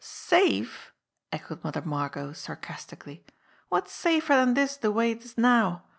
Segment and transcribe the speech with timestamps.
[0.03, 0.91] "Safe!"
[1.31, 3.23] echoed Mother Margot sarcastically.
[3.69, 5.83] "Wot's safer dan dis de way it is now